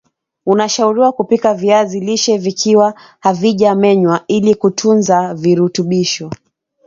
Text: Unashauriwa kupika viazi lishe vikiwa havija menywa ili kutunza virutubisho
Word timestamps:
Unashauriwa 0.45 1.11
kupika 1.11 1.53
viazi 1.53 1.99
lishe 1.99 2.37
vikiwa 2.37 2.93
havija 3.19 3.75
menywa 3.75 4.21
ili 4.27 4.55
kutunza 4.55 5.33
virutubisho 5.33 6.29